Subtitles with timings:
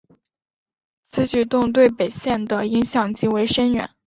[1.03, 3.91] 此举动对本线的影响极为深远。